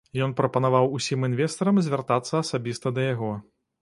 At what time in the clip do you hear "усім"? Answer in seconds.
0.99-1.27